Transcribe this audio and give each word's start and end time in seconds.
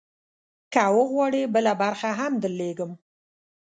که 0.73 0.83
وغواړې، 0.97 1.43
بله 1.53 1.73
برخه 1.81 2.09
هم 2.19 2.33
درولیږم. 2.43 2.91